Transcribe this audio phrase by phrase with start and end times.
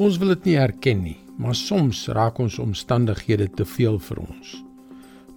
[0.00, 4.52] Ons wil dit nie erken nie, maar soms raak ons omstandighede te veel vir ons.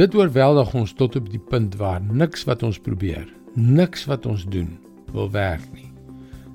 [0.00, 4.46] Dit oorweldig ons tot op die punt waar niks wat ons probeer, niks wat ons
[4.48, 4.70] doen,
[5.12, 5.90] wil werk nie.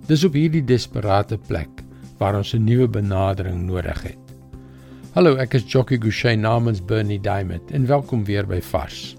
[0.09, 1.85] Dis op hierdie desperate plek
[2.17, 4.33] waar ons 'n nuwe benadering nodig het.
[5.13, 9.15] Hallo, ek is Jockey Gouchee namens Bernie Diamond en welkom weer by Vars.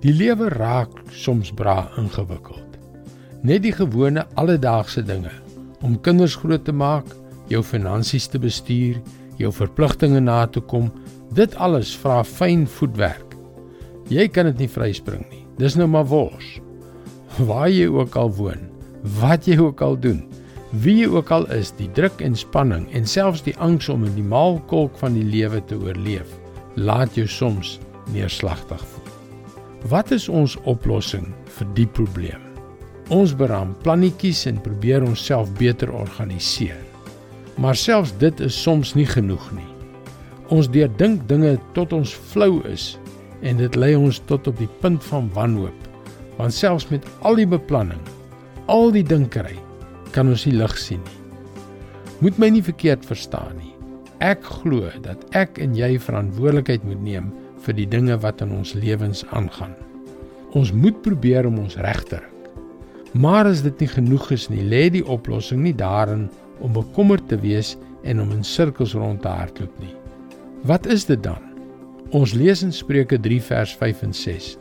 [0.00, 2.78] Die lewe raak soms braa ingewikkeld.
[3.42, 5.32] Net die gewone alledaagse dinge
[5.80, 9.00] om kinders groot te maak, jou finansies te bestuur,
[9.40, 10.90] jou verpligtinge na te kom,
[11.34, 13.34] dit alles vra fyn voetwerk.
[14.12, 15.42] Jy kan dit nie vryspring nie.
[15.58, 16.58] Dis nou maar wors.
[17.38, 18.68] Waar jy ook al woon,
[19.20, 20.22] wat jy ook al doen,
[20.82, 24.14] wie jy ook al is, die druk en spanning en selfs die angs om in
[24.16, 26.30] die maalkolk van die lewe te oorleef,
[26.74, 27.78] laat jou soms
[28.14, 29.12] neerslagtig voel.
[29.90, 32.40] Wat is ons oplossing vir die probleem?
[33.12, 36.93] Ons beraam plannetjies en probeer onsself beter organiseer.
[37.56, 39.68] Maar selfs dit is soms nie genoeg nie.
[40.52, 42.94] Ons deurdink dinge tot ons flou is
[43.44, 45.88] en dit lei ons tot op die punt van wanhoop.
[46.38, 48.00] Want selfs met al die beplanning,
[48.66, 49.56] al die dinkery,
[50.14, 51.20] kan ons nie lig sien nie.
[52.24, 53.72] Moet my nie verkeerd verstaan nie.
[54.24, 57.32] Ek glo dat ek en jy verantwoordelikheid moet neem
[57.64, 59.74] vir die dinge wat in ons lewens aangaan.
[60.54, 62.30] Ons moet probeer om ons reg te ruk.
[63.14, 66.28] Maar as dit nie genoeg is nie, lê die oplossing nie daarin
[66.60, 67.74] om bekommerd te wees
[68.04, 69.94] en om in sirkels rond te hardloop nie.
[70.68, 71.40] Wat is dit dan?
[72.14, 74.54] Ons lees in Spreuke 3 vers 5 en 6.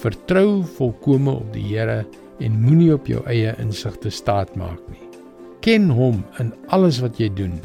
[0.00, 2.04] Vertrou volkome op die Here
[2.40, 5.02] en moenie op jou eie insig te staat maak nie.
[5.64, 7.56] Ken hom in alles wat jy doen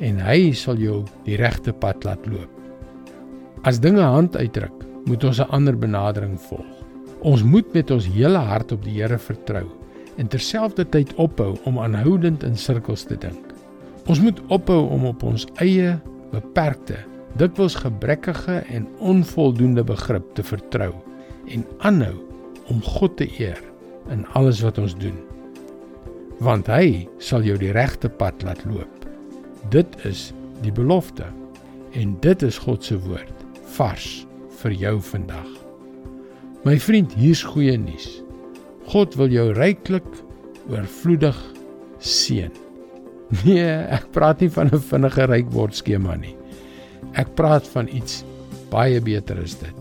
[0.00, 2.50] en hy sal jou die regte pad laat loop.
[3.68, 6.72] As dinge hand uitdruk, moet ons 'n ander benadering volg.
[7.20, 9.68] Ons moet met ons hele hart op die Here vertrou
[10.20, 13.54] en terselfdertyd ophou om aanhoudend in sirkels te dink.
[14.10, 15.94] Ons moet ophou om op ons eie
[16.34, 16.98] beperkte,
[17.40, 20.92] dikwels gebrekkige en onvoldoende begrip te vertrou
[21.50, 22.16] en aanhou
[22.70, 23.60] om God te eer
[24.12, 25.16] in alles wat ons doen.
[26.40, 29.06] Want hy sal jou die regte pad laat loop.
[29.72, 30.30] Dit is
[30.64, 31.28] die belofte
[31.96, 34.08] en dit is God se woord vars
[34.60, 35.48] vir jou vandag.
[36.66, 38.20] My vriend, hier's goeie nuus.
[38.90, 40.06] God wil jou ryklik
[40.70, 41.38] oorvloedig
[42.02, 42.50] seën.
[43.46, 43.62] Nee,
[43.94, 46.34] ek praat nie van 'n vinnige ryk word skema nie.
[47.14, 48.24] Ek praat van iets
[48.72, 49.76] baie beter as dit.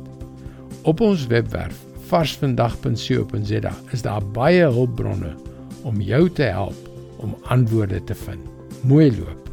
[0.85, 1.79] Op ons webwerf
[2.11, 5.33] varsvandag.co.za is daar baie hulpbronne
[5.81, 6.77] om jou te help
[7.17, 8.45] om antwoorde te vind.
[8.85, 9.49] Mooi loop.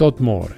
[0.00, 0.56] Tot môre.